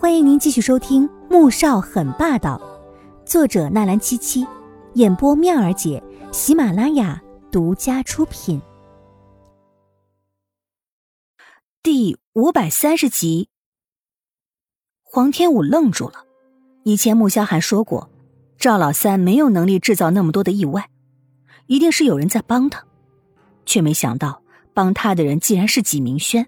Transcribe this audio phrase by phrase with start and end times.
[0.00, 2.56] 欢迎您继续收听《穆少很霸道》，
[3.28, 4.46] 作者纳兰七七，
[4.94, 6.00] 演播妙儿姐，
[6.30, 8.62] 喜马拉雅独家出品。
[11.82, 13.48] 第五百三十集，
[15.02, 16.24] 黄天武愣住了。
[16.84, 18.08] 以前穆萧寒说过，
[18.56, 20.88] 赵老三没有能力制造那么多的意外，
[21.66, 22.84] 一定是有人在帮他，
[23.66, 26.46] 却没想到帮他的人竟然是纪明轩。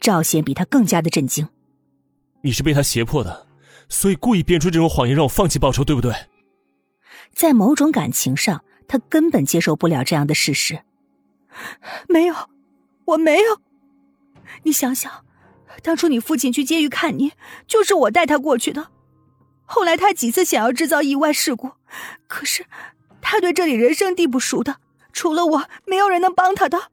[0.00, 1.48] 赵显比他更加的震惊。
[2.42, 3.46] 你是被他胁迫的，
[3.88, 6.12] 所以故意编出这种谎言让我放弃报仇，对不对？
[7.32, 10.82] 在某种感情上，他根本接受不了这样的事实。
[12.08, 12.34] 没有，
[13.06, 13.60] 我没有。
[14.64, 15.24] 你想想，
[15.82, 17.32] 当初你父亲去监狱看你，
[17.66, 18.88] 就是我带他过去的。
[19.64, 21.70] 后来他几次想要制造意外事故，
[22.26, 22.66] 可是
[23.20, 24.76] 他对这里人生地不熟的，
[25.12, 26.90] 除了我，没有人能帮他的。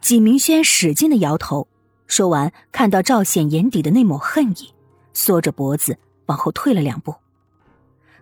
[0.00, 1.66] 纪明轩使劲的摇头。
[2.08, 4.74] 说完，看到赵显眼底的那抹恨意，
[5.12, 7.14] 缩着脖子往后退了两步。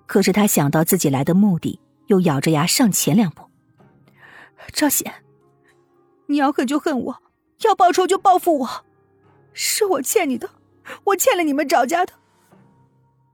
[0.06, 3.48] 可是他想到自己来的目的，又咬着牙上前两步。
[4.72, 5.24] 赵显，
[6.26, 7.22] 你要恨就恨我，
[7.62, 8.84] 要报仇就报复我，
[9.52, 10.50] 是我欠你的，
[11.04, 12.12] 我欠了你们赵家的，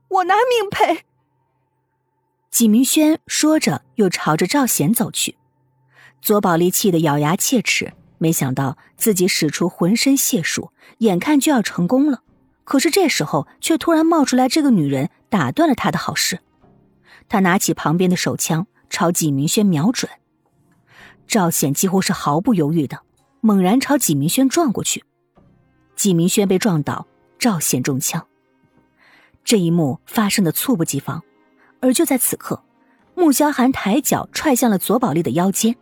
[0.07, 1.05] 我拿命赔。
[2.51, 5.35] 纪明轩说着，又朝着赵显走去。
[6.21, 7.93] 左宝莉气得咬牙切齿。
[8.23, 12.21] 没想到自己使出浑身解数，眼看就要成功了，
[12.63, 16.39] 可是这时候却突然冒出来这个女人，打断了他的好事。
[17.27, 20.09] 他拿起旁边的手枪，朝纪明轩瞄准。
[21.27, 23.01] 赵显几乎是毫不犹豫的，
[23.41, 25.03] 猛然朝纪明轩撞过去。
[25.97, 27.05] 纪明轩被撞倒，
[27.37, 28.25] 赵显中枪。
[29.43, 31.21] 这一幕发生的猝不及防，
[31.81, 32.63] 而就在此刻，
[33.15, 35.75] 穆萧寒抬脚踹向了左宝莉的腰间。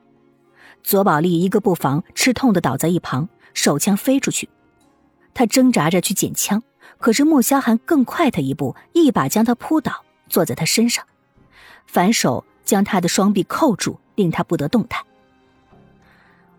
[0.84, 4.50] 左宝莉一个不防，吃痛的倒在一旁，手枪飞出去。
[5.34, 6.62] 他挣扎着去捡枪，
[6.98, 11.06] 可是穆萧寒更快他一步，一把将他扑倒，坐在他身上，
[11.86, 15.02] 反手将他的双臂扣住，令他不得动弹。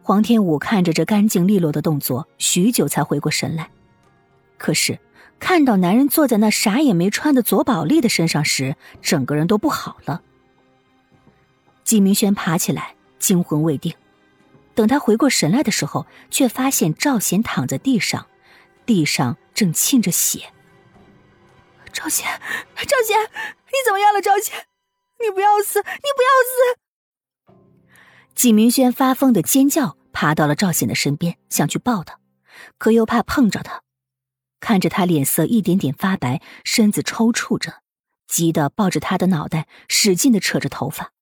[0.02, 3.70] 黄天武看着这干净利落的动作，许久才回过神来。
[4.56, 4.98] 可是
[5.38, 10.22] 看到男人坐在那啥也没穿的左宝莉的身上时，整个人都不好了。
[11.84, 13.92] 季明轩爬起来，惊魂未定。
[14.74, 18.26] 等他回过神来的时候，却发现赵显躺在地上，
[18.86, 20.52] 地上正沁着血。
[21.92, 22.26] 赵显，
[22.76, 23.22] 赵显，
[23.66, 24.22] 你怎么样了？
[24.22, 24.66] 赵显，
[25.20, 27.54] 你不要死，你不要死！
[28.34, 32.18] 纪明轩发疯的尖叫，爬到了赵显的身边，想去抱他，
[32.78, 33.82] 可又怕碰着他。
[34.58, 37.82] 看着他脸色一点点发白，身子抽搐着，
[38.26, 41.12] 急得抱着他的脑袋，使劲的扯着头发。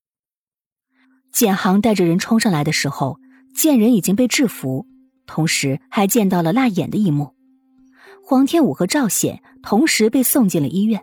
[1.33, 3.19] 简航带着人冲上来的时候。
[3.55, 4.87] 见人已经被制服，
[5.27, 7.35] 同时还见到了辣眼的一幕。
[8.25, 11.03] 黄天武和赵显同时被送进了医院。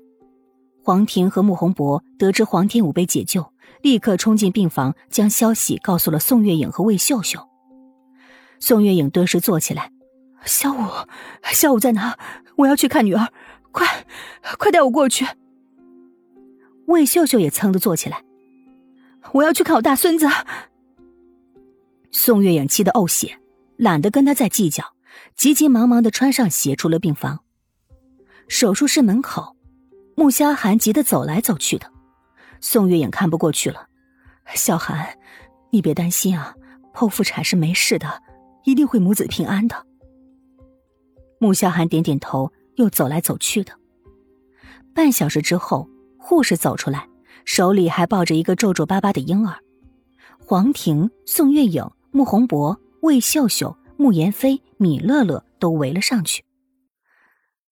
[0.81, 7.39] 黄婷和穆宏博得知黄天武被解救，立刻冲进病房，将消息告诉了宋月影和魏秀秀。
[8.59, 9.91] 宋月影顿时坐起来
[10.45, 10.77] ：“小五，
[11.43, 12.17] 小五在哪？
[12.55, 13.27] 我要去看女儿，
[13.71, 14.05] 快，
[14.57, 15.27] 快带我过去。”
[16.87, 18.23] 魏秀秀也噌的坐起来
[19.33, 20.25] ：“我要去看我大孙子。”
[22.19, 23.39] 宋月影气得呕血，
[23.77, 24.95] 懒得跟他再计较，
[25.35, 27.43] 急急忙忙的穿上鞋出了病房。
[28.47, 29.55] 手术室门口，
[30.15, 31.91] 穆萧寒急得走来走去的。
[32.59, 33.87] 宋月影看不过去了
[34.55, 35.19] ：“萧寒，
[35.69, 36.55] 你别担心啊，
[36.91, 38.23] 剖腹产是没事的，
[38.63, 39.85] 一定会母子平安的。”
[41.39, 43.73] 穆萧寒点点头，又走来走去的。
[44.95, 47.07] 半小时之后，护士走出来，
[47.45, 49.59] 手里还抱着一个皱皱巴巴的婴儿。
[50.39, 51.87] 黄婷、宋月影。
[52.11, 56.45] 穆宏博、魏秀秀、穆言飞、米乐乐都围了上去。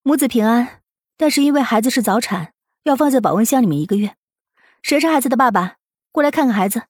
[0.03, 0.81] 母子平安，
[1.17, 2.53] 但是因为孩子是早产，
[2.83, 4.15] 要放在保温箱里面一个月。
[4.81, 5.77] 谁是孩子的爸爸？
[6.11, 6.83] 过来看看孩子。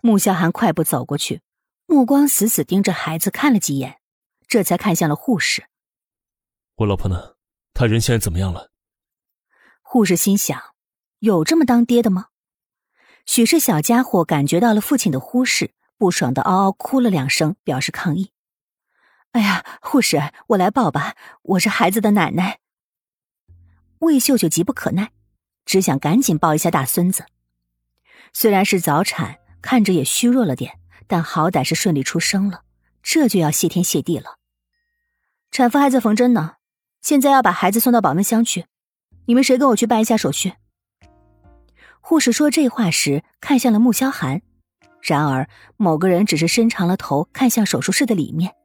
[0.00, 1.40] 穆萧寒快步走过去，
[1.86, 3.98] 目光死死盯着孩子看了几眼，
[4.46, 5.64] 这才看向了护士。
[6.76, 7.34] 我老婆呢？
[7.74, 8.70] 她人现在怎么样了？
[9.82, 10.60] 护士心想：
[11.18, 12.26] 有这么当爹的吗？
[13.24, 15.72] 许是小家伙感觉到了父亲的忽视。
[15.98, 18.32] 不爽的嗷嗷哭了两声，表示抗议。
[19.32, 22.58] 哎呀，护士，我来抱吧，我是孩子的奶奶。
[24.00, 25.12] 魏秀秀急不可耐，
[25.64, 27.26] 只想赶紧抱一下大孙子。
[28.32, 32.62] 虽然是早产，看着也虚弱了点，但好歹是顺利出生了，
[33.02, 34.36] 这就要谢天谢地了。
[35.50, 36.56] 产妇还在缝针呢，
[37.00, 38.66] 现在要把孩子送到保温箱去。
[39.24, 40.52] 你们谁跟我去办一下手续？
[42.00, 44.42] 护士说这话时，看向了穆萧寒。
[45.06, 48.56] 然而，某个人只是伸长了头看向手术室的里面。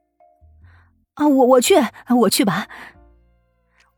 [1.14, 1.76] 啊，我我去，
[2.18, 2.66] 我去吧。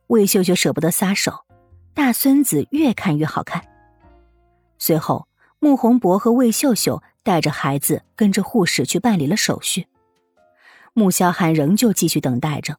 [0.09, 1.47] 魏秀秀舍不得撒手，
[1.95, 3.65] 大孙子越看越好看。
[4.79, 5.27] 随后，
[5.59, 9.87] 穆宏博和魏秀秀带着孩子跟着护士去办理了手续。
[10.93, 12.77] 穆萧寒仍旧继续等待着。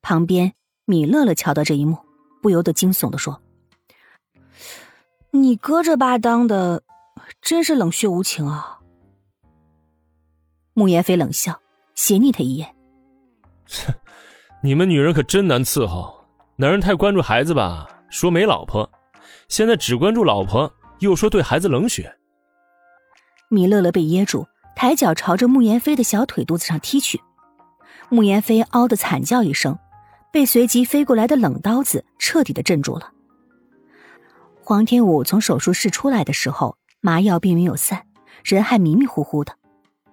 [0.00, 1.98] 旁边，米乐乐瞧到这一幕，
[2.42, 3.40] 不由得惊悚的说
[5.30, 6.82] ：“你哥这巴当的，
[7.40, 8.80] 真是冷血无情啊！”
[10.74, 11.60] 穆言飞冷笑，
[11.94, 12.74] 斜睨他一眼
[13.66, 13.94] ：“切，
[14.62, 16.24] 你们女人可真难伺候。
[16.56, 18.88] 男人太关注孩子吧，说没老婆；
[19.48, 22.16] 现在只关注老婆，又说对孩子冷血。”
[23.48, 27.20] 米乐乐被噎住，抬脚朝着穆言飞的小腿肚子上踢去。
[28.08, 29.78] 穆言飞嗷的惨叫一声，
[30.32, 33.12] 被随即飞过来的冷刀子彻底的镇住了。
[34.62, 38.06] 黄天武从手术室出来的时候，麻药并没有散，
[38.42, 39.58] 人还迷迷糊糊的。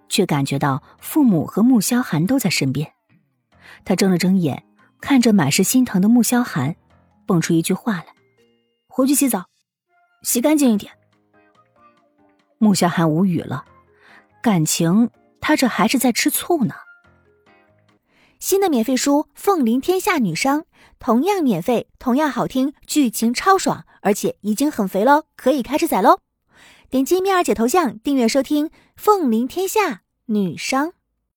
[0.09, 2.91] 却感觉到父母和穆萧寒都在身边，
[3.85, 4.65] 他睁了睁眼，
[4.99, 6.75] 看着满是心疼的穆萧寒，
[7.27, 8.07] 蹦出一句话来
[8.89, 9.45] ：“回去洗澡，
[10.23, 10.91] 洗干净一点。”
[12.57, 13.65] 穆萧寒无语了，
[14.41, 16.73] 感情他这还是在吃醋呢。
[18.39, 20.61] 新的免费书《凤临天下女商》，
[20.97, 26.19] 同样免费，同样好听，剧情超爽，而且已经很肥喽，可以开始宰喽！
[26.89, 30.87] 点击蜜儿姐头像订阅收听《凤临天下女商》。